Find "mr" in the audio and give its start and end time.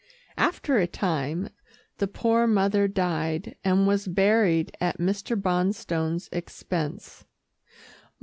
4.97-5.39